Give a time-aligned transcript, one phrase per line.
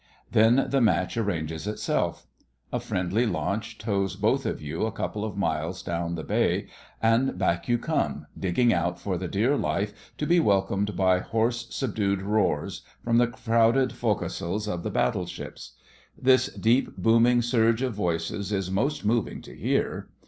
[0.31, 2.25] Then the match arranges itself.
[2.73, 6.65] A friendly launch tows both of you a couple of miles down the bay,
[7.03, 11.67] and back you come, digging out for the dear life, to be welcomed by hoarse
[11.69, 15.73] subdued roars from the crowded foc'sles of the battleships.
[16.19, 20.09] This deep booming surge of voices is most moving to hear.